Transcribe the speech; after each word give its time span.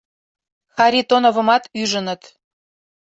Харитоновымат 0.75 1.63
ӱжыныт. 1.81 2.21